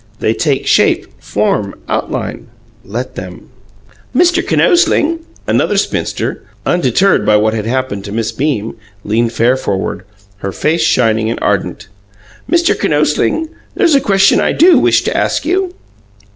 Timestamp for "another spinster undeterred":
5.45-7.23